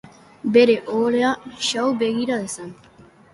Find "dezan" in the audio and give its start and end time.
2.47-2.75